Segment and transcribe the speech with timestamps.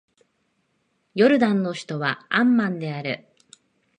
[1.13, 3.27] ヨルダンの首都はアンマンである